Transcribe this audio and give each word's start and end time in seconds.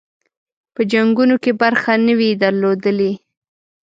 په 0.73 0.81
جنګونو 0.91 1.35
کې 1.43 1.51
برخه 1.61 1.93
نه 2.05 2.13
وي 2.19 2.29
درلودلې. 2.43 3.11